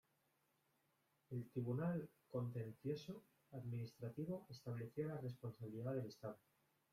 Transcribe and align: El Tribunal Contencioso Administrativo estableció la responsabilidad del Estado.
El 1.29 1.47
Tribunal 1.51 2.09
Contencioso 2.27 3.21
Administrativo 3.51 4.47
estableció 4.49 5.05
la 5.07 5.21
responsabilidad 5.21 5.93
del 5.93 6.07
Estado. 6.07 6.39